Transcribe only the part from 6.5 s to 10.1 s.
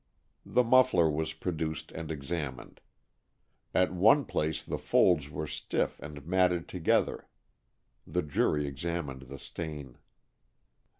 together. The jury examined the stain.